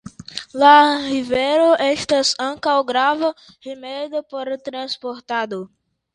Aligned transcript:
La 0.61 0.69
rivero 1.01 1.67
estas 1.87 2.31
ankaŭ 2.47 2.73
grava 2.93 3.31
rimedo 3.67 4.25
por 4.35 4.53
transportado. 4.71 5.63